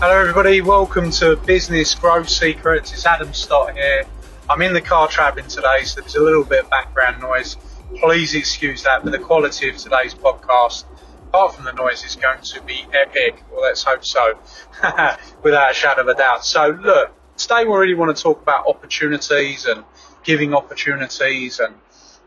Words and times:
Hello, 0.00 0.16
everybody. 0.16 0.60
Welcome 0.60 1.10
to 1.10 1.34
Business 1.38 1.92
Growth 1.96 2.28
Secrets. 2.28 2.92
It's 2.92 3.04
Adam 3.04 3.34
Stott 3.34 3.74
here. 3.74 4.04
I'm 4.48 4.62
in 4.62 4.72
the 4.72 4.80
car 4.80 5.08
traveling 5.08 5.48
today, 5.48 5.82
so 5.82 6.00
there's 6.00 6.14
a 6.14 6.22
little 6.22 6.44
bit 6.44 6.62
of 6.62 6.70
background 6.70 7.20
noise. 7.20 7.56
Please 7.96 8.32
excuse 8.36 8.84
that, 8.84 9.02
but 9.02 9.10
the 9.10 9.18
quality 9.18 9.68
of 9.68 9.76
today's 9.76 10.14
podcast, 10.14 10.84
apart 11.26 11.56
from 11.56 11.64
the 11.64 11.72
noise, 11.72 12.04
is 12.04 12.14
going 12.14 12.40
to 12.40 12.62
be 12.62 12.86
epic. 12.92 13.42
Well, 13.50 13.62
let's 13.62 13.82
hope 13.82 14.04
so, 14.04 14.38
without 15.42 15.72
a 15.72 15.74
shadow 15.74 16.02
of 16.02 16.06
a 16.06 16.14
doubt. 16.14 16.44
So, 16.44 16.78
look, 16.80 17.10
today 17.36 17.64
we 17.64 17.76
really 17.76 17.94
want 17.94 18.16
to 18.16 18.22
talk 18.22 18.40
about 18.40 18.68
opportunities 18.68 19.66
and 19.66 19.82
giving 20.22 20.54
opportunities 20.54 21.58
and, 21.58 21.74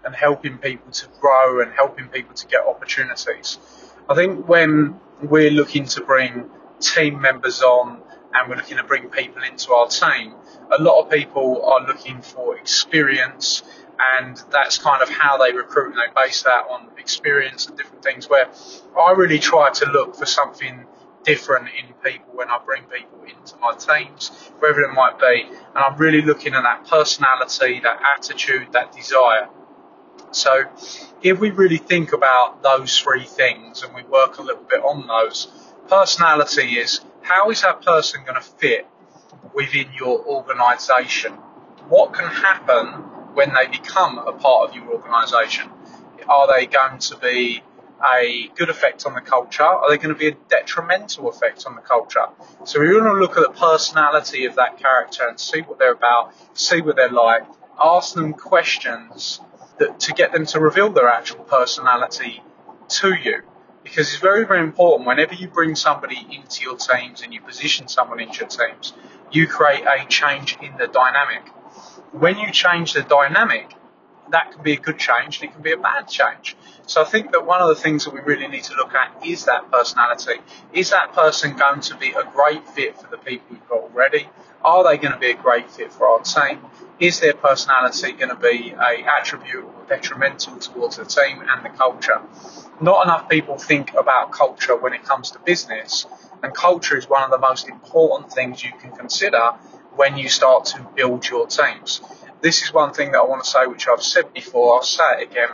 and 0.03 0.14
helping 0.14 0.58
people 0.58 0.92
to 0.92 1.08
grow 1.22 1.62
and 1.62 1.72
helping 1.72 2.09
people 2.09 2.36
to 2.36 2.48
get 2.48 2.66
opportunities. 2.68 3.59
I 4.09 4.16
think 4.16 4.50
when 4.50 5.00
we're 5.24 5.52
looking 5.52 5.86
to 5.86 6.02
bring 6.02 6.50
team 6.82 7.22
members 7.22 7.62
on 7.62 8.02
and 8.34 8.50
we're 8.50 8.56
looking 8.56 8.78
to 8.78 8.84
bring 8.84 9.10
people 9.10 9.44
into 9.44 9.74
our 9.74 9.88
team, 9.88 10.34
a 10.78 10.82
lot 10.82 11.02
of 11.02 11.12
people 11.12 11.64
are 11.64 11.86
looking 11.86 12.22
for 12.22 12.58
experience 12.58 13.64
and 14.18 14.42
that's 14.52 14.78
kind 14.78 15.02
of 15.02 15.09
how 15.09 15.38
they 15.38 15.54
recruit 15.54 15.94
and 15.94 15.98
they 15.98 16.22
base 16.22 16.44
that 16.44 16.66
on 16.70 16.88
experience 16.98 17.68
and 17.68 17.78
different 17.78 18.04
things 18.04 18.30
where 18.30 18.50
I 19.00 19.12
really 19.12 19.40
try 19.40 19.72
to 19.72 19.86
look 19.86 20.16
for 20.16 20.26
something 20.26 20.86
different 21.24 21.68
in 21.68 21.94
people 22.04 22.34
when 22.34 22.50
I 22.50 22.59
bring 22.66 22.84
people 22.84 23.24
into 23.24 23.56
my 23.58 23.74
teams, 23.76 24.30
wherever 24.59 24.82
it 24.82 24.94
might 24.94 25.20
be. 25.20 25.44
And 25.48 25.78
I'm 25.78 25.98
really 25.98 26.22
looking 26.22 26.54
at 26.54 26.64
that 26.64 26.88
personality, 26.88 27.80
that 27.84 28.02
attitude, 28.18 28.72
that 28.72 28.92
desire. 28.94 29.50
So 30.32 30.64
if 31.22 31.40
we 31.40 31.52
really 31.52 31.78
think 31.78 32.14
about 32.14 32.64
those 32.64 32.98
three 32.98 33.26
things 33.26 33.84
and 33.84 33.94
we 33.94 34.04
work 34.04 34.40
a 34.40 34.42
little 34.42 34.64
bit 34.64 34.82
on 34.82 35.06
those, 35.08 35.48
personality 35.88 36.78
is 36.78 37.02
how 37.22 37.50
is 37.52 37.62
that 37.62 37.82
person 37.82 38.24
going 38.24 38.36
to 38.36 38.42
fit 38.42 38.88
within 39.54 39.88
your 39.98 40.26
organisation? 40.26 41.34
What 41.88 42.14
can 42.14 42.28
happen 42.28 42.88
when 43.34 43.54
they 43.54 43.68
become 43.68 44.18
a 44.18 44.34
part 44.34 44.70
of 44.70 44.76
your 44.76 44.92
organisation? 44.92 45.70
Are 46.28 46.48
they 46.48 46.66
going 46.66 47.00
to 47.00 47.18
be 47.18 47.64
a 48.03 48.50
good 48.56 48.69
effect 48.69 49.06
on 49.06 49.14
the 49.14 49.22
culture? 49.22 49.64
Are 49.64 49.90
they 49.90 49.97
going 49.97 50.14
to 50.14 50.19
be 50.19 50.30
a 50.30 50.36
detrimental 50.50 51.30
effect 51.30 51.66
on 51.66 51.75
the 51.75 51.81
culture? 51.81 52.25
So 52.63 52.80
we 52.80 52.94
want 52.94 53.06
to 53.06 53.13
look 53.13 53.38
at 53.38 53.44
the 53.44 53.59
personality 53.59 54.46
of 54.46 54.56
that 54.56 54.80
character 54.80 55.28
and 55.28 55.40
see 55.40 55.62
what 55.62 55.80
they're 55.80 55.94
about, 55.94 56.34
see 56.58 56.81
what 56.81 56.96
they're 56.96 57.09
like, 57.09 57.44
ask 57.80 58.13
them 58.16 58.34
questions 58.34 59.40
that, 59.80 60.00
to 60.02 60.13
get 60.13 60.31
them 60.31 60.46
to 60.48 60.59
reveal 60.59 60.90
their 60.92 61.09
actual 61.09 61.44
personality 61.44 62.44
to 62.90 63.13
you 63.13 63.44
because 63.84 64.12
it's 64.14 64.22
very, 64.22 64.46
very 64.46 64.62
important 64.62 65.08
whenever 65.08 65.34
you 65.34 65.47
bring 65.47 65.75
somebody 65.75 66.18
into 66.31 66.64
your 66.64 66.78
teams 66.78 67.22
and 67.22 67.34
you 67.34 67.42
position 67.42 67.88
someone 67.88 68.19
into 68.19 68.40
your 68.40 68.47
teams, 68.47 68.94
you 69.31 69.47
create 69.47 69.84
a 69.84 70.06
change 70.08 70.58
in 70.62 70.78
the 70.78 70.88
dynamic. 70.88 71.47
When 72.12 72.38
you 72.38 72.52
change 72.52 72.94
the 72.94 73.02
dynamic, 73.02 73.74
that 74.31 74.52
can 74.52 74.64
be 74.64 74.74
a 74.74 74.78
good 74.78 74.97
change 74.97 75.40
and 75.42 75.50
it 75.50 75.53
can 75.53 75.62
be 75.62 75.72
a 75.72 75.78
bad 75.78 76.08
change. 76.08 76.56
So 76.86 77.02
I 77.02 77.06
think 77.06 77.31
that 77.31 77.46
one 77.46 77.62
of 77.62 77.69
the 77.69 77.75
things 77.75 78.06
that 78.06 78.14
we 78.14 78.22
really 78.22 78.47
need 78.47 78.64
to 78.66 78.75
look 78.75 78.94
at 78.94 79.25
is 79.25 79.46
that 79.46 79.72
personality. 79.72 80.42
Is 80.74 80.90
that 80.92 81.13
person 81.13 81.56
going 81.56 81.81
to 81.81 81.96
be 81.96 82.09
a 82.12 82.24
great 82.24 82.68
fit 82.69 83.00
for 83.00 83.09
the 83.09 83.18
people 83.18 83.48
we've 83.52 83.68
got 83.68 83.80
already? 83.80 84.30
Are 84.63 84.84
they 84.84 84.98
going 84.98 85.13
to 85.13 85.19
be 85.19 85.31
a 85.31 85.36
great 85.36 85.72
fit 85.72 85.92
for 85.92 86.08
our 86.08 86.22
team? 86.22 86.59
Is 87.00 87.19
their 87.19 87.34
personality 87.34 88.12
going 88.12 88.30
to 88.30 88.36
be 88.36 88.74
a 88.78 89.03
attribute 89.06 89.63
or 89.63 89.86
detrimental 89.88 90.58
towards 90.58 90.98
the 90.98 91.06
team 91.06 91.42
and 91.48 91.66
the 91.66 91.69
culture? 91.69 92.22
Not 92.81 93.06
enough 93.06 93.30
people 93.30 93.59
think 93.59 93.94
about 93.94 94.31
culture 94.31 94.75
when 94.75 94.94
it 94.94 95.03
comes 95.03 95.30
to 95.31 95.40
business, 95.40 96.08
and 96.42 96.52
culture 96.52 96.97
is 96.97 97.08
one 97.08 97.22
of 97.22 97.30
the 97.30 97.38
most 97.38 97.69
important 97.69 98.34
things 98.34 98.64
you 98.64 98.72
can 98.81 98.92
consider 98.92 99.52
when 99.96 100.18
you 100.18 100.28
start 100.28 100.66
to 100.66 100.81
build 100.96 101.30
your 101.30 101.46
teams. 101.46 102.02
This 102.42 102.64
is 102.64 102.74
one 102.74 102.92
thing 102.92 103.12
that 103.12 103.19
I 103.19 103.25
want 103.25 103.44
to 103.44 103.50
say, 103.50 103.68
which 103.68 103.88
I've 103.88 104.02
said 104.02 104.34
before, 104.34 104.78
I'll 104.78 104.84
say 104.84 105.22
it 105.22 105.30
again. 105.30 105.50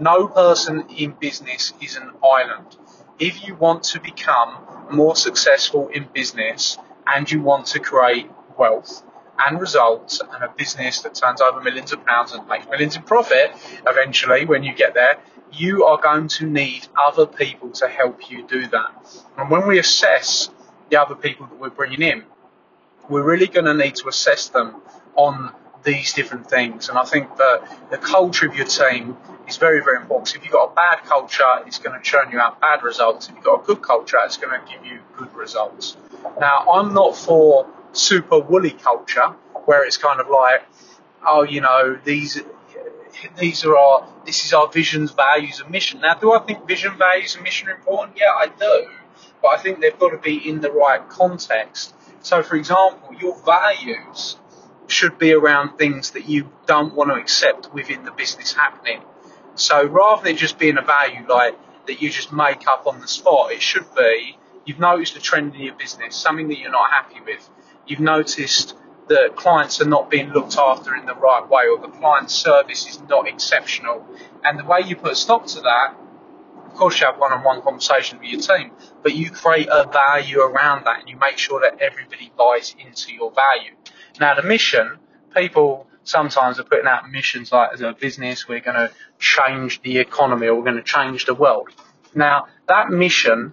No 0.00 0.26
person 0.26 0.86
in 0.96 1.10
business 1.12 1.74
is 1.82 1.96
an 1.96 2.12
island. 2.24 2.78
If 3.18 3.46
you 3.46 3.54
want 3.56 3.82
to 3.84 4.00
become 4.00 4.56
more 4.90 5.16
successful 5.16 5.88
in 5.88 6.08
business 6.14 6.78
and 7.06 7.30
you 7.30 7.42
want 7.42 7.66
to 7.66 7.78
create 7.78 8.30
wealth 8.58 9.02
and 9.38 9.60
results 9.60 10.20
and 10.20 10.42
a 10.42 10.48
business 10.48 11.02
that 11.02 11.14
turns 11.14 11.40
over 11.40 11.60
millions 11.60 11.92
of 11.92 12.04
pounds 12.06 12.32
and 12.32 12.46
makes 12.48 12.66
millions 12.68 12.96
in 12.96 13.02
profit 13.02 13.50
eventually 13.86 14.44
when 14.46 14.62
you 14.62 14.74
get 14.74 14.94
there, 14.94 15.18
you 15.56 15.84
are 15.84 16.00
going 16.00 16.28
to 16.28 16.46
need 16.46 16.86
other 17.00 17.26
people 17.26 17.70
to 17.70 17.88
help 17.88 18.30
you 18.30 18.46
do 18.46 18.66
that. 18.68 19.24
And 19.36 19.50
when 19.50 19.66
we 19.66 19.78
assess 19.78 20.50
the 20.90 21.00
other 21.00 21.14
people 21.14 21.46
that 21.46 21.58
we're 21.58 21.70
bringing 21.70 22.02
in, 22.02 22.24
we're 23.08 23.22
really 23.22 23.46
going 23.46 23.66
to 23.66 23.74
need 23.74 23.96
to 23.96 24.08
assess 24.08 24.48
them 24.48 24.80
on 25.16 25.52
these 25.84 26.14
different 26.14 26.48
things. 26.48 26.88
And 26.88 26.98
I 26.98 27.04
think 27.04 27.36
that 27.36 27.90
the 27.90 27.98
culture 27.98 28.48
of 28.48 28.56
your 28.56 28.66
team 28.66 29.16
is 29.46 29.58
very, 29.58 29.82
very 29.82 29.98
important. 29.98 30.28
So 30.28 30.36
if 30.36 30.44
you've 30.44 30.52
got 30.52 30.72
a 30.72 30.74
bad 30.74 31.04
culture, 31.04 31.44
it's 31.66 31.78
going 31.78 31.98
to 31.98 32.02
churn 32.02 32.30
you 32.32 32.40
out 32.40 32.60
bad 32.60 32.82
results. 32.82 33.28
If 33.28 33.34
you've 33.34 33.44
got 33.44 33.62
a 33.62 33.66
good 33.66 33.82
culture, 33.82 34.18
it's 34.24 34.38
going 34.38 34.58
to 34.58 34.72
give 34.72 34.84
you 34.86 35.00
good 35.16 35.32
results. 35.34 35.96
Now, 36.40 36.64
I'm 36.72 36.94
not 36.94 37.16
for 37.16 37.66
super 37.92 38.38
woolly 38.38 38.70
culture 38.70 39.34
where 39.66 39.84
it's 39.84 39.98
kind 39.98 40.20
of 40.20 40.28
like, 40.28 40.62
oh, 41.26 41.42
you 41.42 41.60
know, 41.60 41.98
these 42.04 42.40
these 43.38 43.64
are 43.64 43.76
our 43.76 44.06
this 44.26 44.44
is 44.44 44.52
our 44.52 44.68
visions, 44.68 45.12
values, 45.12 45.60
and 45.60 45.70
mission. 45.70 46.00
Now, 46.00 46.14
do 46.14 46.32
I 46.32 46.40
think 46.40 46.66
vision, 46.66 46.96
values, 46.96 47.34
and 47.34 47.44
mission 47.44 47.68
are 47.68 47.74
important? 47.74 48.16
Yeah, 48.16 48.32
I 48.36 48.46
do, 48.46 48.88
but 49.42 49.48
I 49.48 49.58
think 49.58 49.80
they've 49.80 49.98
got 49.98 50.10
to 50.10 50.18
be 50.18 50.48
in 50.48 50.60
the 50.60 50.70
right 50.70 51.06
context. 51.08 51.94
So, 52.22 52.42
for 52.42 52.56
example, 52.56 53.14
your 53.20 53.36
values 53.44 54.36
should 54.86 55.18
be 55.18 55.32
around 55.32 55.76
things 55.76 56.12
that 56.12 56.28
you 56.28 56.50
don't 56.66 56.94
want 56.94 57.10
to 57.10 57.16
accept 57.16 57.72
within 57.72 58.04
the 58.04 58.12
business 58.12 58.52
happening. 58.52 59.02
So, 59.54 59.84
rather 59.84 60.22
than 60.24 60.36
just 60.36 60.58
being 60.58 60.78
a 60.78 60.82
value 60.82 61.26
like 61.28 61.58
that 61.86 62.00
you 62.00 62.10
just 62.10 62.32
make 62.32 62.66
up 62.66 62.86
on 62.86 63.00
the 63.00 63.08
spot, 63.08 63.52
it 63.52 63.62
should 63.62 63.86
be 63.94 64.38
you've 64.64 64.80
noticed 64.80 65.16
a 65.16 65.20
trend 65.20 65.54
in 65.54 65.60
your 65.60 65.74
business, 65.74 66.16
something 66.16 66.48
that 66.48 66.58
you're 66.58 66.70
not 66.70 66.90
happy 66.90 67.20
with. 67.24 67.48
You've 67.86 68.00
noticed 68.00 68.74
that 69.08 69.36
clients 69.36 69.80
are 69.80 69.88
not 69.88 70.10
being 70.10 70.30
looked 70.30 70.56
after 70.56 70.94
in 70.94 71.06
the 71.06 71.14
right 71.14 71.48
way 71.48 71.64
or 71.66 71.78
the 71.78 71.88
client 71.88 72.30
service 72.30 72.86
is 72.88 73.00
not 73.08 73.28
exceptional. 73.28 74.06
And 74.42 74.58
the 74.58 74.64
way 74.64 74.80
you 74.84 74.96
put 74.96 75.12
a 75.12 75.16
stop 75.16 75.46
to 75.48 75.60
that, 75.60 75.94
of 76.66 76.74
course, 76.74 77.00
you 77.00 77.06
have 77.06 77.18
one 77.18 77.32
on 77.32 77.44
one 77.44 77.62
conversation 77.62 78.18
with 78.18 78.28
your 78.28 78.40
team, 78.40 78.72
but 79.02 79.14
you 79.14 79.30
create 79.30 79.68
a 79.70 79.86
value 79.86 80.40
around 80.40 80.86
that 80.86 81.00
and 81.00 81.08
you 81.08 81.16
make 81.16 81.38
sure 81.38 81.60
that 81.60 81.80
everybody 81.80 82.32
buys 82.36 82.74
into 82.78 83.12
your 83.14 83.30
value. 83.30 83.72
Now, 84.18 84.34
the 84.34 84.42
mission, 84.42 84.98
people 85.34 85.86
sometimes 86.04 86.58
are 86.58 86.64
putting 86.64 86.86
out 86.86 87.10
missions 87.10 87.52
like 87.52 87.70
as 87.72 87.80
a 87.80 87.92
business, 87.92 88.48
we're 88.48 88.60
going 88.60 88.76
to 88.76 88.90
change 89.18 89.82
the 89.82 89.98
economy 89.98 90.46
or 90.46 90.56
we're 90.56 90.64
going 90.64 90.76
to 90.76 90.82
change 90.82 91.26
the 91.26 91.34
world. 91.34 91.68
Now, 92.14 92.46
that 92.68 92.90
mission 92.90 93.52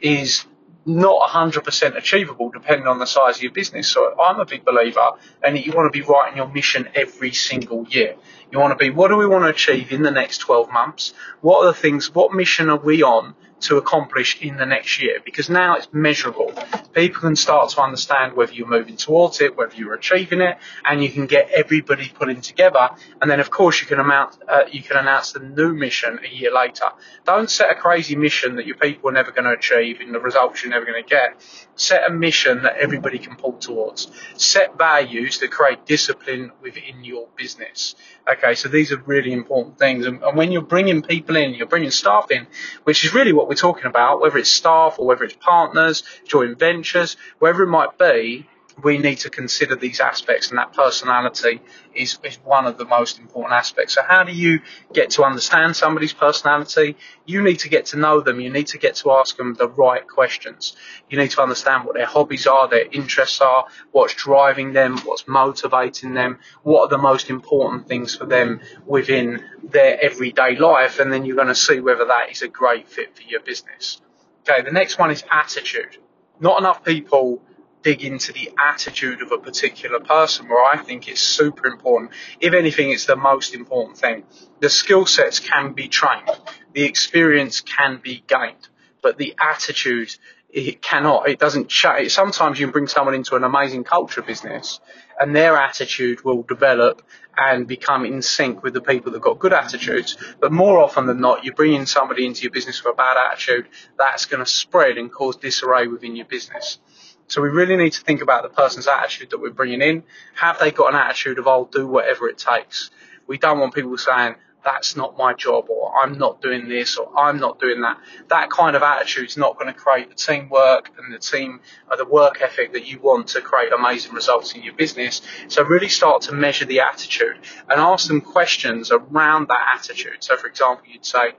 is 0.00 0.44
not 0.86 1.28
100% 1.30 1.96
achievable 1.96 2.50
depending 2.50 2.86
on 2.86 2.98
the 2.98 3.06
size 3.06 3.36
of 3.36 3.42
your 3.42 3.52
business. 3.52 3.88
So 3.88 4.18
I'm 4.20 4.40
a 4.40 4.46
big 4.46 4.64
believer 4.64 5.12
and 5.44 5.58
you 5.58 5.72
want 5.72 5.92
to 5.92 5.98
be 5.98 6.06
writing 6.06 6.38
your 6.38 6.48
mission 6.48 6.88
every 6.94 7.32
single 7.32 7.86
year. 7.88 8.16
You 8.50 8.60
want 8.60 8.78
to 8.78 8.82
be, 8.82 8.90
what 8.90 9.08
do 9.08 9.16
we 9.16 9.26
want 9.26 9.44
to 9.44 9.48
achieve 9.48 9.92
in 9.92 10.02
the 10.02 10.10
next 10.10 10.38
12 10.38 10.70
months? 10.70 11.12
What 11.40 11.64
are 11.64 11.66
the 11.66 11.78
things, 11.78 12.14
what 12.14 12.32
mission 12.32 12.70
are 12.70 12.78
we 12.78 13.02
on 13.02 13.34
to 13.58 13.78
accomplish 13.78 14.40
in 14.42 14.56
the 14.56 14.66
next 14.66 15.00
year 15.00 15.18
because 15.24 15.48
now 15.48 15.76
it's 15.76 15.88
measurable. 15.92 16.52
People 16.92 17.22
can 17.22 17.36
start 17.36 17.70
to 17.70 17.80
understand 17.80 18.34
whether 18.34 18.52
you're 18.52 18.66
moving 18.66 18.96
towards 18.96 19.40
it, 19.40 19.56
whether 19.56 19.74
you're 19.74 19.94
achieving 19.94 20.40
it, 20.40 20.58
and 20.84 21.02
you 21.02 21.08
can 21.08 21.26
get 21.26 21.50
everybody 21.50 22.08
putting 22.08 22.40
together. 22.40 22.90
And 23.20 23.30
then, 23.30 23.40
of 23.40 23.50
course, 23.50 23.80
you 23.80 23.86
can 23.86 23.98
amount, 23.98 24.36
uh, 24.46 24.64
you 24.70 24.82
can 24.82 24.96
announce 24.96 25.32
the 25.32 25.40
new 25.40 25.74
mission 25.74 26.18
a 26.24 26.34
year 26.34 26.52
later. 26.52 26.86
Don't 27.24 27.48
set 27.48 27.70
a 27.70 27.74
crazy 27.74 28.14
mission 28.14 28.56
that 28.56 28.66
your 28.66 28.76
people 28.76 29.08
are 29.10 29.14
never 29.14 29.30
going 29.30 29.44
to 29.44 29.52
achieve 29.52 30.00
and 30.00 30.14
the 30.14 30.20
results 30.20 30.62
you're 30.62 30.70
never 30.70 30.84
going 30.84 31.02
to 31.02 31.08
get. 31.08 31.40
Set 31.76 32.08
a 32.08 32.12
mission 32.12 32.62
that 32.62 32.76
everybody 32.76 33.18
can 33.18 33.36
pull 33.36 33.54
towards. 33.54 34.10
Set 34.36 34.76
values 34.76 35.38
that 35.38 35.50
create 35.50 35.86
discipline 35.86 36.52
within 36.60 37.04
your 37.04 37.28
business. 37.36 37.94
Okay, 38.28 38.56
so 38.56 38.68
these 38.68 38.90
are 38.90 38.96
really 39.06 39.32
important 39.32 39.78
things. 39.78 40.04
And, 40.04 40.20
and 40.22 40.36
when 40.36 40.50
you're 40.50 40.62
bringing 40.62 41.00
people 41.00 41.36
in, 41.36 41.54
you're 41.54 41.68
bringing 41.68 41.92
staff 41.92 42.30
in, 42.32 42.48
which 42.82 43.04
is 43.04 43.14
really 43.14 43.32
what 43.32 43.48
we're 43.48 43.54
talking 43.54 43.86
about, 43.86 44.20
whether 44.20 44.36
it's 44.36 44.50
staff 44.50 44.98
or 44.98 45.06
whether 45.06 45.22
it's 45.22 45.36
partners, 45.36 46.02
joint 46.26 46.58
ventures, 46.58 47.16
wherever 47.38 47.62
it 47.62 47.68
might 47.68 47.96
be, 47.98 48.48
we 48.82 48.98
need 48.98 49.16
to 49.16 49.30
consider 49.30 49.74
these 49.74 50.00
aspects 50.00 50.50
and 50.50 50.58
that 50.58 50.72
personality 50.74 51.60
is, 51.94 52.18
is 52.22 52.36
one 52.44 52.66
of 52.66 52.76
the 52.76 52.84
most 52.84 53.18
important 53.18 53.54
aspects. 53.54 53.94
So 53.94 54.02
how 54.06 54.22
do 54.22 54.32
you 54.32 54.60
get 54.92 55.10
to 55.10 55.24
understand 55.24 55.74
somebody's 55.74 56.12
personality? 56.12 56.96
You 57.24 57.42
need 57.42 57.60
to 57.60 57.70
get 57.70 57.86
to 57.86 57.96
know 57.96 58.20
them. 58.20 58.38
You 58.38 58.50
need 58.50 58.66
to 58.68 58.78
get 58.78 58.96
to 58.96 59.12
ask 59.12 59.36
them 59.36 59.54
the 59.54 59.68
right 59.68 60.06
questions. 60.06 60.76
You 61.08 61.18
need 61.18 61.30
to 61.30 61.42
understand 61.42 61.84
what 61.84 61.94
their 61.94 62.06
hobbies 62.06 62.46
are, 62.46 62.68
their 62.68 62.86
interests 62.92 63.40
are, 63.40 63.66
what's 63.92 64.14
driving 64.14 64.74
them, 64.74 64.98
what's 64.98 65.26
motivating 65.26 66.12
them, 66.12 66.38
what 66.62 66.82
are 66.82 66.88
the 66.88 66.98
most 66.98 67.30
important 67.30 67.88
things 67.88 68.14
for 68.14 68.26
them 68.26 68.60
within 68.84 69.42
their 69.64 69.98
everyday 70.04 70.56
life. 70.56 71.00
And 71.00 71.10
then 71.10 71.24
you're 71.24 71.36
going 71.36 71.48
to 71.48 71.54
see 71.54 71.80
whether 71.80 72.04
that 72.04 72.30
is 72.30 72.42
a 72.42 72.48
great 72.48 72.88
fit 72.88 73.16
for 73.16 73.22
your 73.22 73.40
business. 73.40 74.02
Okay. 74.42 74.62
The 74.62 74.70
next 74.70 74.98
one 74.98 75.10
is 75.10 75.24
attitude. 75.30 75.96
Not 76.38 76.60
enough 76.60 76.84
people 76.84 77.40
dig 77.86 78.02
into 78.02 78.32
the 78.32 78.50
attitude 78.58 79.22
of 79.22 79.30
a 79.30 79.38
particular 79.38 80.00
person 80.00 80.48
where 80.48 80.64
I 80.64 80.76
think 80.76 81.06
it's 81.06 81.20
super 81.20 81.68
important. 81.68 82.10
If 82.40 82.52
anything, 82.52 82.90
it's 82.90 83.06
the 83.06 83.14
most 83.14 83.54
important 83.54 83.96
thing. 83.96 84.24
The 84.58 84.68
skill 84.68 85.06
sets 85.06 85.38
can 85.38 85.72
be 85.72 85.86
trained. 85.86 86.28
The 86.72 86.82
experience 86.82 87.60
can 87.60 88.00
be 88.02 88.24
gained, 88.26 88.68
but 89.02 89.18
the 89.18 89.36
attitude, 89.38 90.12
it 90.50 90.82
cannot, 90.82 91.28
it 91.28 91.38
doesn't 91.38 91.68
change. 91.68 92.12
Sometimes 92.12 92.58
you 92.58 92.72
bring 92.72 92.88
someone 92.88 93.14
into 93.14 93.36
an 93.36 93.44
amazing 93.44 93.84
culture 93.84 94.20
business 94.20 94.80
and 95.20 95.36
their 95.36 95.56
attitude 95.56 96.24
will 96.24 96.42
develop 96.42 97.02
and 97.36 97.68
become 97.68 98.04
in 98.04 98.20
sync 98.20 98.64
with 98.64 98.74
the 98.74 98.80
people 98.80 99.12
that 99.12 99.22
got 99.22 99.38
good 99.38 99.52
attitudes. 99.52 100.16
But 100.40 100.50
more 100.50 100.82
often 100.82 101.06
than 101.06 101.20
not, 101.20 101.44
you 101.44 101.52
bring 101.52 101.74
in 101.74 101.86
somebody 101.86 102.26
into 102.26 102.42
your 102.42 102.50
business 102.50 102.82
with 102.82 102.94
a 102.94 102.96
bad 102.96 103.16
attitude, 103.16 103.68
that's 103.96 104.26
going 104.26 104.44
to 104.44 104.50
spread 104.50 104.98
and 104.98 105.12
cause 105.12 105.36
disarray 105.36 105.86
within 105.86 106.16
your 106.16 106.26
business. 106.26 106.80
So 107.28 107.42
we 107.42 107.48
really 107.48 107.76
need 107.76 107.92
to 107.94 108.02
think 108.02 108.22
about 108.22 108.42
the 108.42 108.48
person's 108.48 108.86
attitude 108.86 109.30
that 109.30 109.38
we're 109.38 109.50
bringing 109.50 109.82
in. 109.82 110.04
Have 110.34 110.58
they 110.58 110.70
got 110.70 110.94
an 110.94 111.00
attitude 111.00 111.38
of 111.38 111.48
I'll 111.48 111.64
do 111.64 111.86
whatever 111.86 112.28
it 112.28 112.38
takes? 112.38 112.90
We 113.26 113.38
don't 113.38 113.58
want 113.58 113.74
people 113.74 113.96
saying 113.98 114.36
that's 114.66 114.96
not 114.96 115.16
my 115.16 115.32
job 115.32 115.66
or 115.68 115.96
I'm 115.96 116.18
not 116.18 116.42
doing 116.42 116.68
this 116.68 116.96
or 116.96 117.16
I'm 117.16 117.38
not 117.38 117.60
doing 117.60 117.82
that. 117.82 117.98
That 118.28 118.50
kind 118.50 118.74
of 118.74 118.82
attitude 118.82 119.28
is 119.28 119.36
not 119.36 119.56
going 119.58 119.72
to 119.72 119.78
create 119.78 120.08
the 120.08 120.16
teamwork 120.16 120.90
and 120.98 121.14
the 121.14 121.18
team 121.18 121.60
or 121.88 121.94
uh, 121.94 121.96
the 121.96 122.04
work 122.04 122.42
ethic 122.42 122.72
that 122.72 122.84
you 122.84 122.98
want 122.98 123.28
to 123.28 123.40
create 123.40 123.72
amazing 123.72 124.12
results 124.12 124.54
in 124.54 124.64
your 124.64 124.74
business. 124.74 125.22
So 125.46 125.62
really 125.62 125.88
start 125.88 126.22
to 126.22 126.32
measure 126.32 126.64
the 126.64 126.80
attitude 126.80 127.38
and 127.68 127.80
ask 127.80 128.08
them 128.08 128.20
questions 128.20 128.90
around 128.90 129.48
that 129.48 129.76
attitude. 129.76 130.24
So 130.24 130.36
for 130.36 130.48
example, 130.48 130.84
you'd 130.88 131.06
say, 131.06 131.34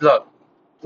look, 0.00 0.28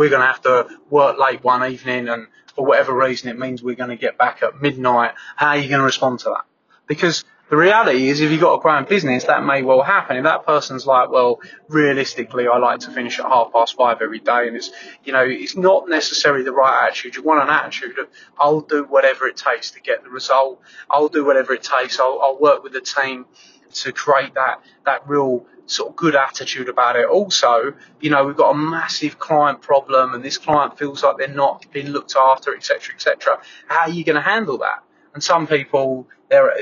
we're 0.00 0.08
going 0.08 0.23
to 0.23 0.26
have 0.26 0.41
to 0.41 0.67
work 0.88 1.19
late 1.19 1.44
one 1.44 1.62
evening 1.70 2.08
and 2.08 2.26
for 2.55 2.64
whatever 2.64 2.97
reason 2.97 3.29
it 3.29 3.38
means 3.38 3.62
we're 3.62 3.75
going 3.75 3.91
to 3.91 3.97
get 3.97 4.17
back 4.17 4.43
at 4.43 4.58
midnight, 4.62 5.12
how 5.37 5.49
are 5.49 5.58
you 5.58 5.69
going 5.69 5.81
to 5.81 5.85
respond 5.85 6.20
to 6.20 6.31
that? 6.31 6.47
Because 6.87 7.23
the 7.50 7.58
reality 7.58 8.08
is 8.08 8.23
if 8.23 8.31
you've 8.31 8.41
got 8.41 8.55
a 8.55 8.61
growing 8.62 8.87
business, 8.87 9.25
that 9.25 9.44
may 9.44 9.62
well 9.62 9.82
happen. 9.82 10.17
If 10.17 10.25
that 10.25 10.47
person's 10.47 10.87
like, 10.87 11.11
well, 11.11 11.41
realistically, 11.69 12.49
I 12.49 12.56
like 12.56 12.81
to 12.81 12.91
finish 12.91 13.19
at 13.19 13.26
half 13.26 13.52
past 13.52 13.76
five 13.76 13.99
every 14.00 14.20
day 14.20 14.49
and 14.49 14.56
it's, 14.56 14.70
you 15.05 15.12
know, 15.12 15.23
it's 15.23 15.55
not 15.55 15.87
necessarily 15.87 16.44
the 16.44 16.53
right 16.53 16.87
attitude. 16.87 17.17
You 17.17 17.23
want 17.23 17.43
an 17.43 17.50
attitude 17.50 17.99
of, 17.99 18.08
I'll 18.38 18.62
do 18.62 18.85
whatever 18.85 19.26
it 19.26 19.37
takes 19.37 19.73
to 19.73 19.82
get 19.82 20.03
the 20.03 20.08
result. 20.08 20.62
I'll 20.91 21.08
do 21.08 21.26
whatever 21.26 21.53
it 21.53 21.62
takes. 21.62 22.00
I'll, 22.00 22.23
I'll 22.25 22.38
work 22.41 22.62
with 22.62 22.73
the 22.73 22.81
team 22.81 23.26
to 23.75 23.93
create 23.93 24.34
that, 24.34 24.62
that 24.84 25.08
real 25.08 25.46
sort 25.67 25.90
of 25.90 25.96
good 25.96 26.17
attitude 26.17 26.69
about 26.69 26.96
it. 26.96 27.06
Also, 27.06 27.75
you 28.00 28.11
know, 28.11 28.25
we've 28.25 28.37
got 28.37 28.50
a 28.50 28.58
massive 28.58 29.19
client 29.19 29.62
problem 29.62 30.14
and 30.14 30.25
this 30.25 30.37
client 30.37 30.78
feels 30.78 31.02
like 31.02 31.17
they're 31.17 31.28
not 31.28 31.64
being 31.72 31.88
looked 31.88 32.17
after, 32.17 32.55
etc., 32.55 32.94
etc. 32.94 33.40
How 33.69 33.82
are 33.82 33.90
you 33.90 34.05
going 34.05 34.17
to 34.17 34.22
handle 34.22 34.58
that? 34.58 34.82
And 35.14 35.22
some 35.22 35.46
people, 35.46 36.08
they're 36.28 36.52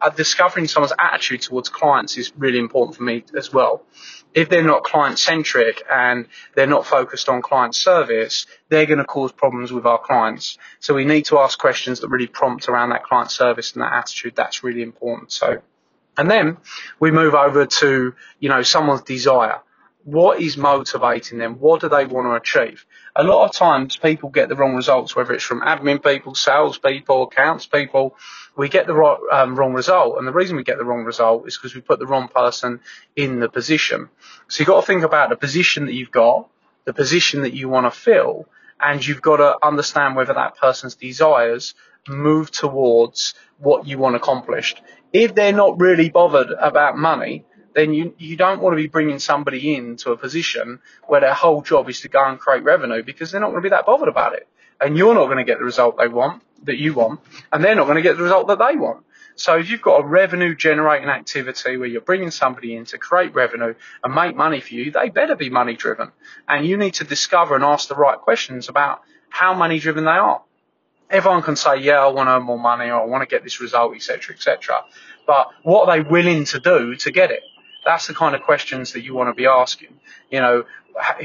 uh, 0.00 0.10
discovering 0.10 0.68
someone's 0.68 0.92
attitude 0.98 1.42
towards 1.42 1.68
clients 1.68 2.16
is 2.16 2.32
really 2.36 2.58
important 2.58 2.96
for 2.96 3.02
me 3.02 3.24
as 3.36 3.52
well. 3.52 3.82
If 4.34 4.48
they're 4.48 4.62
not 4.62 4.84
client 4.84 5.18
centric 5.18 5.82
and 5.90 6.26
they're 6.54 6.66
not 6.66 6.86
focused 6.86 7.28
on 7.28 7.42
client 7.42 7.74
service, 7.74 8.46
they're 8.68 8.86
going 8.86 8.98
to 8.98 9.04
cause 9.04 9.32
problems 9.32 9.72
with 9.72 9.86
our 9.86 9.98
clients. 9.98 10.58
So 10.78 10.94
we 10.94 11.04
need 11.04 11.24
to 11.26 11.38
ask 11.38 11.58
questions 11.58 12.00
that 12.00 12.08
really 12.08 12.26
prompt 12.26 12.68
around 12.68 12.90
that 12.90 13.04
client 13.04 13.30
service 13.30 13.72
and 13.72 13.82
that 13.82 13.92
attitude. 13.92 14.36
That's 14.36 14.62
really 14.62 14.82
important. 14.82 15.32
So 15.32 15.62
and 16.18 16.28
then 16.28 16.58
we 16.98 17.12
move 17.12 17.34
over 17.34 17.64
to, 17.64 18.14
you 18.40 18.48
know, 18.48 18.62
someone's 18.62 19.02
desire. 19.02 19.60
What 20.02 20.40
is 20.40 20.56
motivating 20.56 21.38
them? 21.38 21.56
What 21.60 21.80
do 21.80 21.88
they 21.88 22.06
want 22.06 22.26
to 22.26 22.34
achieve? 22.34 22.84
A 23.14 23.22
lot 23.22 23.44
of 23.44 23.54
times 23.54 23.96
people 23.96 24.28
get 24.28 24.48
the 24.48 24.56
wrong 24.56 24.74
results, 24.74 25.14
whether 25.14 25.32
it's 25.32 25.44
from 25.44 25.60
admin 25.60 26.02
people, 26.02 26.34
sales 26.34 26.78
people, 26.78 27.24
accounts 27.24 27.66
people. 27.66 28.16
We 28.56 28.68
get 28.68 28.86
the 28.86 28.94
right, 28.94 29.18
um, 29.30 29.54
wrong 29.54 29.74
result. 29.74 30.18
And 30.18 30.26
the 30.26 30.32
reason 30.32 30.56
we 30.56 30.64
get 30.64 30.78
the 30.78 30.84
wrong 30.84 31.04
result 31.04 31.46
is 31.46 31.56
because 31.56 31.74
we 31.74 31.82
put 31.82 32.00
the 32.00 32.06
wrong 32.06 32.28
person 32.28 32.80
in 33.14 33.38
the 33.38 33.48
position. 33.48 34.08
So 34.48 34.62
you've 34.62 34.68
got 34.68 34.80
to 34.80 34.86
think 34.86 35.04
about 35.04 35.30
the 35.30 35.36
position 35.36 35.86
that 35.86 35.94
you've 35.94 36.10
got, 36.10 36.48
the 36.84 36.94
position 36.94 37.42
that 37.42 37.54
you 37.54 37.68
want 37.68 37.86
to 37.86 37.96
fill, 37.96 38.48
and 38.80 39.06
you've 39.06 39.22
got 39.22 39.36
to 39.36 39.56
understand 39.64 40.16
whether 40.16 40.34
that 40.34 40.56
person's 40.56 40.96
desires 40.96 41.74
move 42.08 42.50
towards 42.50 43.34
what 43.58 43.86
you 43.86 43.98
want 43.98 44.16
accomplished 44.16 44.80
if 45.12 45.34
they're 45.34 45.52
not 45.52 45.80
really 45.80 46.10
bothered 46.10 46.50
about 46.50 46.96
money, 46.96 47.44
then 47.74 47.92
you, 47.92 48.14
you 48.18 48.36
don't 48.36 48.60
want 48.60 48.72
to 48.72 48.76
be 48.76 48.88
bringing 48.88 49.18
somebody 49.18 49.74
into 49.74 50.10
a 50.10 50.16
position 50.16 50.80
where 51.06 51.20
their 51.20 51.34
whole 51.34 51.62
job 51.62 51.88
is 51.88 52.00
to 52.00 52.08
go 52.08 52.24
and 52.24 52.38
create 52.38 52.64
revenue 52.64 53.02
because 53.02 53.30
they're 53.30 53.40
not 53.40 53.50
going 53.50 53.62
to 53.62 53.66
be 53.66 53.70
that 53.70 53.86
bothered 53.86 54.08
about 54.08 54.34
it. 54.34 54.48
And 54.80 54.96
you're 54.96 55.14
not 55.14 55.26
going 55.26 55.38
to 55.38 55.44
get 55.44 55.58
the 55.58 55.64
result 55.64 55.96
they 55.98 56.08
want, 56.08 56.42
that 56.64 56.76
you 56.76 56.94
want, 56.94 57.20
and 57.52 57.62
they're 57.62 57.74
not 57.74 57.84
going 57.84 57.96
to 57.96 58.02
get 58.02 58.16
the 58.16 58.22
result 58.22 58.48
that 58.48 58.58
they 58.58 58.76
want. 58.76 59.04
So 59.36 59.56
if 59.56 59.70
you've 59.70 59.82
got 59.82 60.02
a 60.02 60.06
revenue 60.06 60.56
generating 60.56 61.08
activity 61.08 61.76
where 61.76 61.86
you're 61.86 62.00
bringing 62.00 62.32
somebody 62.32 62.74
in 62.74 62.84
to 62.86 62.98
create 62.98 63.34
revenue 63.34 63.74
and 64.02 64.14
make 64.14 64.34
money 64.34 64.60
for 64.60 64.74
you, 64.74 64.90
they 64.90 65.10
better 65.10 65.36
be 65.36 65.48
money 65.48 65.76
driven. 65.76 66.10
And 66.48 66.66
you 66.66 66.76
need 66.76 66.94
to 66.94 67.04
discover 67.04 67.54
and 67.54 67.62
ask 67.62 67.88
the 67.88 67.94
right 67.94 68.18
questions 68.18 68.68
about 68.68 69.02
how 69.28 69.54
money 69.54 69.78
driven 69.78 70.04
they 70.04 70.10
are 70.10 70.42
everyone 71.10 71.42
can 71.42 71.56
say, 71.56 71.78
yeah, 71.78 72.00
I 72.04 72.08
want 72.08 72.28
to 72.28 72.32
earn 72.36 72.42
more 72.42 72.58
money 72.58 72.90
or 72.90 73.00
I 73.00 73.04
want 73.04 73.22
to 73.22 73.26
get 73.26 73.44
this 73.44 73.60
result, 73.60 73.94
etc., 73.94 74.34
etc. 74.34 74.84
But 75.26 75.48
what 75.62 75.88
are 75.88 75.96
they 75.96 76.08
willing 76.08 76.44
to 76.46 76.60
do 76.60 76.96
to 76.96 77.10
get 77.10 77.30
it? 77.30 77.42
That's 77.84 78.06
the 78.06 78.14
kind 78.14 78.34
of 78.34 78.42
questions 78.42 78.92
that 78.92 79.02
you 79.02 79.14
want 79.14 79.28
to 79.28 79.34
be 79.34 79.46
asking. 79.46 80.00
You 80.30 80.40
know, 80.40 80.64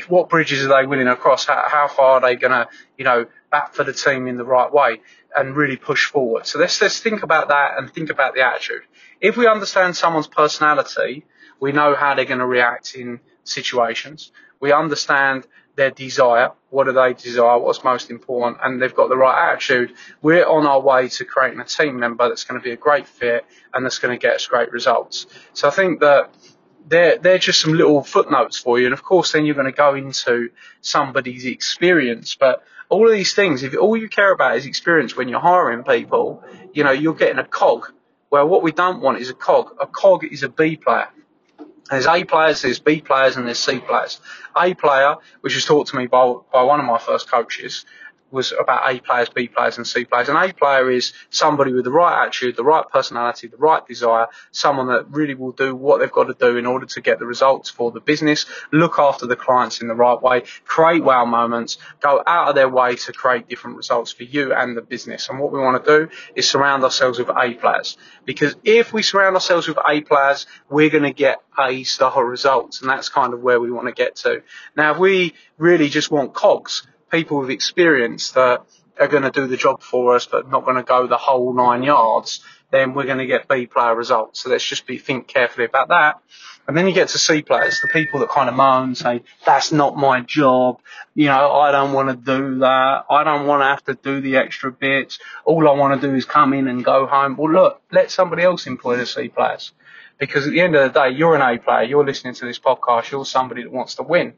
what 0.08 0.30
bridges 0.30 0.66
are 0.66 0.82
they 0.82 0.88
willing 0.88 1.08
to 1.08 1.16
cross? 1.16 1.46
How, 1.46 1.64
how 1.68 1.88
far 1.88 2.12
are 2.12 2.22
they 2.22 2.36
going 2.36 2.52
to, 2.52 2.68
you 2.98 3.06
know, 3.06 3.26
bat 3.52 3.76
for 3.76 3.84
the 3.84 3.94
team 3.94 4.28
in 4.28 4.38
the 4.38 4.46
right 4.46 4.72
way 4.72 5.02
and 5.36 5.56
really 5.56 5.78
push 5.78 6.06
forward? 6.06 6.46
So 6.46 6.60
let's 6.60 6.82
let's 6.82 7.00
think 7.00 7.24
about 7.24 7.50
that 7.50 7.78
and 7.78 7.92
think 7.92 8.10
about 8.10 8.36
the 8.36 8.42
attitude. 8.42 8.84
If 9.20 9.36
we 9.36 9.48
understand 9.48 9.96
someone's 9.96 10.28
personality, 10.28 11.26
we 11.60 11.72
know 11.72 11.96
how 11.96 12.14
they're 12.14 12.26
going 12.26 12.40
to 12.40 12.46
react 12.46 12.96
in 12.96 13.20
situations. 13.44 14.32
We 14.60 14.72
understand 14.72 15.48
their 15.76 15.92
desire. 15.92 16.52
What 16.70 16.86
do 16.86 16.94
they 16.94 17.14
desire? 17.14 17.58
What's 17.58 17.84
most 17.84 18.12
important? 18.12 18.60
And 18.64 18.82
they've 18.82 18.94
got 18.94 19.10
the 19.10 19.18
right 19.18 19.52
attitude. 19.52 19.94
We're 20.22 20.46
on 20.46 20.66
our 20.66 20.80
way 20.80 21.08
to 21.10 21.26
creating 21.26 21.60
a 21.60 21.66
team 21.66 22.00
member 22.00 22.28
that's 22.28 22.44
going 22.44 22.60
to 22.60 22.64
be 22.64 22.72
a 22.72 22.78
great 22.78 23.08
fit 23.08 23.46
and 23.74 23.84
that's 23.84 24.00
going 24.00 24.18
to 24.18 24.22
get 24.22 24.36
us 24.36 24.46
great 24.48 24.72
results. 24.72 25.26
So 25.54 25.68
I 25.68 25.72
think 25.72 26.00
that 26.02 26.34
they're, 26.88 27.18
they're 27.18 27.38
just 27.38 27.62
some 27.62 27.74
little 27.74 28.04
footnotes 28.04 28.58
for 28.58 28.80
you. 28.80 28.86
And 28.86 28.94
of 28.94 29.04
course, 29.04 29.32
then 29.32 29.46
you're 29.46 29.56
going 29.56 29.72
to 29.72 29.78
go 29.78 29.96
into 29.96 30.50
somebody's 30.82 31.46
experience. 31.46 32.36
But 32.36 32.64
all 32.90 33.08
of 33.08 33.14
these 33.14 33.34
things, 33.34 33.64
if 33.64 33.76
all 33.76 33.98
you 33.98 34.10
care 34.10 34.32
about 34.32 34.58
is 34.58 34.66
experience 34.66 35.16
when 35.16 35.28
you're 35.28 35.40
hiring 35.40 35.84
people, 35.84 36.44
you 36.74 36.84
know, 36.84 36.92
you're 36.92 37.16
getting 37.16 37.40
a 37.40 37.46
cog. 37.46 37.92
Well, 38.30 38.48
what 38.48 38.64
we 38.64 38.72
don't 38.72 39.02
want 39.02 39.20
is 39.20 39.30
a 39.30 39.34
cog. 39.34 39.76
A 39.80 39.88
cog 39.88 40.26
is 40.26 40.44
a 40.44 40.50
B 40.50 40.76
player. 40.76 41.08
There's 41.90 42.08
A 42.08 42.24
players, 42.24 42.62
there's 42.62 42.80
B 42.80 43.02
players, 43.02 43.36
and 43.36 43.46
there's 43.46 43.60
C 43.60 43.80
players. 43.80 44.20
A 44.58 44.74
player, 44.74 45.16
which 45.42 45.56
was 45.56 45.66
taught 45.66 45.88
to 45.88 45.98
me 45.98 46.08
by, 46.08 46.34
by 46.52 46.64
one 46.64 46.80
of 46.80 46.86
my 46.86 46.98
first 46.98 47.30
coaches, 47.30 47.86
was 48.34 48.52
about 48.52 48.92
A 48.92 49.00
players, 49.00 49.30
B 49.30 49.48
players, 49.48 49.78
and 49.78 49.88
C 49.88 50.06
players. 50.06 50.28
An 50.28 50.36
A 50.36 50.52
player 50.52 50.90
is 50.90 51.14
somebody 51.30 51.72
with 51.72 51.86
the 51.86 51.92
right 51.92 52.24
attitude, 52.24 52.58
the 52.58 52.64
right 52.64 52.84
personality, 52.92 53.48
the 53.48 53.58
right 53.58 53.86
desire, 53.88 54.28
someone 54.52 54.88
that 54.88 55.10
really 55.10 55.36
will 55.36 55.52
do 55.52 55.76
what 55.76 56.00
they've 56.00 56.12
got 56.12 56.26
to 56.26 56.34
do 56.34 56.58
in 56.58 56.66
order 56.66 56.88
to 56.88 57.02
get 57.02 57.20
the 57.20 57.26
results 57.26 57.70
for 57.70 57.92
the 57.92 58.00
business, 58.00 58.46
look 58.72 58.98
after 58.98 59.28
the 59.28 59.36
clients 59.36 59.82
in 59.82 59.88
the 59.88 59.96
right 59.96 60.22
way, 60.22 60.42
create 60.66 61.04
wow 61.04 61.26
moments, 61.26 61.78
go 62.02 62.22
out 62.26 62.50
of 62.50 62.56
their 62.56 62.70
way 62.70 62.96
to 62.96 63.14
create 63.14 63.48
different 63.48 63.78
results 63.78 64.12
for 64.12 64.24
you 64.24 64.54
and 64.54 64.76
the 64.76 64.82
business. 64.82 65.30
And 65.30 65.40
what 65.40 65.52
we 65.52 65.60
want 65.60 65.84
to 65.84 66.00
do 66.00 66.10
is 66.36 66.50
surround 66.50 66.84
ourselves 66.84 67.20
with 67.20 67.30
A 67.30 67.54
players. 67.54 67.98
Because 68.26 68.56
if 68.64 68.94
we 68.94 69.04
surround 69.04 69.36
ourselves 69.36 69.68
with 69.68 69.78
A 69.88 70.02
players, 70.02 70.48
we're 70.70 70.90
going 70.90 71.04
to 71.04 71.14
get 71.14 71.42
A 71.60 71.84
star 71.84 72.26
results. 72.26 72.82
And 72.82 72.90
that's 72.90 73.10
kind 73.10 73.34
of 73.34 73.42
where 73.42 73.60
we 73.60 73.72
want 73.72 73.88
to 73.88 73.94
get 73.94 74.16
to. 74.18 74.42
Now, 74.76 74.94
if 74.94 74.98
we 74.98 75.34
really 75.58 75.90
just 75.90 76.10
want 76.10 76.34
cogs, 76.34 76.88
people 77.14 77.38
with 77.40 77.52
experience 77.52 78.32
that 78.32 78.66
are 79.00 79.08
going 79.08 79.24
to 79.24 79.32
do 79.32 79.46
the 79.46 79.56
job 79.56 79.84
for 79.84 80.16
us, 80.16 80.26
but 80.26 80.50
not 80.50 80.66
going 80.66 80.78
to 80.78 80.84
go 80.84 81.06
the 81.06 81.18
whole 81.18 81.54
nine 81.54 81.84
yards, 81.84 82.42
then 82.72 82.96
we're 82.96 83.06
going 83.06 83.20
to 83.20 83.28
get 83.28 83.48
B 83.48 83.68
player 83.68 83.96
results. 83.96 84.42
So 84.42 84.50
let's 84.50 84.66
just 84.66 84.88
be 84.88 84.98
think 84.98 85.28
carefully 85.28 85.66
about 85.66 85.90
that. 85.90 86.20
And 86.68 86.76
then 86.76 86.88
you 86.88 86.94
get 86.94 87.10
to 87.10 87.20
C 87.20 87.44
players, 87.44 87.82
the 87.82 87.90
people 87.90 88.22
that 88.22 88.30
kind 88.30 88.50
of 88.50 88.56
moan, 88.56 88.96
say, 88.96 89.22
that's 89.46 89.72
not 89.72 89.96
my 89.96 90.22
job. 90.22 90.80
You 91.14 91.26
know, 91.28 91.52
I 91.52 91.72
don't 91.72 91.94
want 91.94 92.10
to 92.10 92.16
do 92.16 92.60
that. 92.60 93.06
I 93.10 93.24
don't 93.24 93.46
want 93.46 93.62
to 93.62 93.66
have 93.66 93.84
to 93.86 93.96
do 93.96 94.22
the 94.22 94.38
extra 94.38 94.72
bits. 94.72 95.20
All 95.46 95.68
I 95.68 95.74
want 95.74 96.02
to 96.02 96.08
do 96.08 96.16
is 96.16 96.26
come 96.26 96.54
in 96.54 96.68
and 96.68 96.84
go 96.84 97.06
home. 97.06 97.36
Well, 97.38 97.52
look, 97.52 97.82
let 97.92 98.10
somebody 98.10 98.44
else 98.44 98.66
employ 98.66 98.98
the 98.98 99.06
C 99.06 99.28
players. 99.28 99.72
Because 100.18 100.48
at 100.48 100.54
the 100.54 100.62
end 100.62 100.76
of 100.76 100.94
the 100.94 101.00
day, 101.00 101.10
you're 101.16 101.36
an 101.36 101.42
A 101.42 101.60
player. 101.60 101.84
You're 101.84 102.06
listening 102.06 102.34
to 102.36 102.46
this 102.46 102.60
podcast. 102.60 103.12
You're 103.12 103.26
somebody 103.26 103.64
that 103.64 103.72
wants 103.72 103.96
to 103.96 104.04
win. 104.04 104.34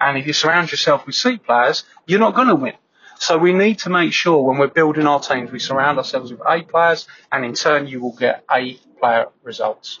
And 0.00 0.16
if 0.18 0.26
you 0.26 0.32
surround 0.32 0.70
yourself 0.70 1.06
with 1.06 1.14
C 1.14 1.36
players, 1.36 1.84
you're 2.06 2.20
not 2.20 2.34
going 2.34 2.48
to 2.48 2.54
win. 2.54 2.74
So 3.18 3.36
we 3.36 3.52
need 3.52 3.80
to 3.80 3.90
make 3.90 4.14
sure 4.14 4.42
when 4.42 4.58
we're 4.58 4.68
building 4.68 5.06
our 5.06 5.20
teams, 5.20 5.52
we 5.52 5.58
surround 5.58 5.98
ourselves 5.98 6.30
with 6.30 6.40
A 6.48 6.62
players, 6.62 7.06
and 7.30 7.44
in 7.44 7.52
turn, 7.52 7.86
you 7.86 8.00
will 8.00 8.16
get 8.16 8.44
A 8.50 8.74
player 8.98 9.26
results. 9.42 10.00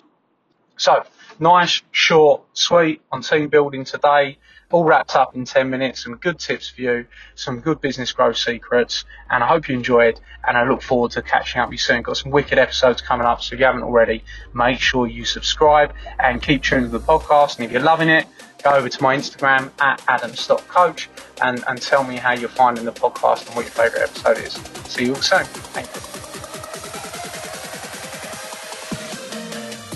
So, 0.78 1.04
nice, 1.38 1.82
short, 1.90 2.42
sweet 2.54 3.02
on 3.12 3.20
team 3.20 3.48
building 3.48 3.84
today. 3.84 4.38
All 4.70 4.84
wrapped 4.84 5.16
up 5.16 5.34
in 5.34 5.44
10 5.44 5.68
minutes. 5.68 6.04
Some 6.04 6.16
good 6.16 6.38
tips 6.38 6.68
for 6.68 6.80
you, 6.80 7.06
some 7.34 7.60
good 7.60 7.80
business 7.80 8.12
growth 8.12 8.36
secrets, 8.36 9.04
and 9.28 9.42
I 9.42 9.46
hope 9.46 9.68
you 9.68 9.74
enjoyed. 9.74 10.20
And 10.46 10.56
I 10.56 10.68
look 10.68 10.82
forward 10.82 11.10
to 11.12 11.22
catching 11.22 11.60
up 11.60 11.68
with 11.68 11.74
you 11.74 11.78
soon. 11.78 12.02
Got 12.02 12.16
some 12.16 12.30
wicked 12.30 12.58
episodes 12.58 13.02
coming 13.02 13.26
up, 13.26 13.42
so 13.42 13.54
if 13.54 13.60
you 13.60 13.66
haven't 13.66 13.82
already, 13.82 14.22
make 14.54 14.78
sure 14.78 15.06
you 15.06 15.24
subscribe 15.24 15.92
and 16.18 16.40
keep 16.40 16.62
tuning 16.62 16.90
to 16.90 16.98
the 16.98 17.04
podcast. 17.04 17.56
And 17.56 17.64
if 17.64 17.72
you're 17.72 17.82
loving 17.82 18.08
it, 18.08 18.26
go 18.62 18.70
over 18.70 18.88
to 18.88 19.02
my 19.02 19.16
Instagram 19.16 19.70
at 19.80 20.00
adamstottcoach 20.02 21.08
and, 21.42 21.64
and 21.66 21.82
tell 21.82 22.04
me 22.04 22.16
how 22.16 22.32
you're 22.32 22.48
finding 22.48 22.84
the 22.84 22.92
podcast 22.92 23.46
and 23.46 23.56
what 23.56 23.64
your 23.64 23.72
favourite 23.72 24.02
episode 24.02 24.38
is. 24.38 24.52
See 24.90 25.06
you 25.06 25.14
all 25.14 25.22
soon. 25.22 25.44
Thank 25.44 25.86
you. 25.94 26.09